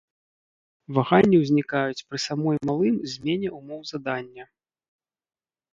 Ваганні 0.99 1.37
ўзнікаюць 1.43 2.05
пры 2.07 2.17
самой 2.27 2.57
малым 2.71 2.95
змене 3.13 3.49
ўмоў 3.61 3.81
задання. 3.95 4.43